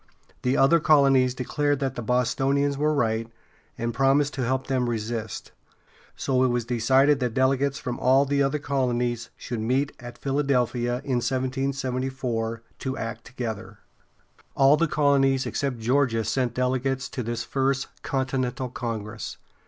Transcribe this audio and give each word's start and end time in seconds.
The 0.41 0.57
other 0.57 0.79
colonies 0.79 1.35
declared 1.35 1.79
that 1.79 1.93
the 1.93 2.01
Bostonians 2.01 2.75
were 2.75 2.91
right, 2.91 3.27
and 3.77 3.93
promised 3.93 4.33
to 4.33 4.43
help 4.43 4.65
them 4.65 4.89
resist; 4.89 5.51
so 6.15 6.41
it 6.43 6.47
was 6.47 6.65
decided 6.65 7.19
that 7.19 7.35
delegates 7.35 7.77
from 7.77 7.99
all 7.99 8.25
the 8.25 8.41
colonies 8.57 9.29
should 9.37 9.59
meet 9.59 9.91
at 9.99 10.17
Philadelphia, 10.17 11.01
in 11.05 11.17
1774, 11.21 12.63
to 12.79 12.97
act 12.97 13.25
together. 13.25 13.77
All 14.55 14.75
the 14.75 14.87
colonies 14.87 15.45
except 15.45 15.77
Georgia 15.77 16.23
sent 16.23 16.55
delegates 16.55 17.07
to 17.09 17.21
this 17.21 17.43
First 17.43 17.85
Continental 18.01 18.69
Congress. 18.69 19.37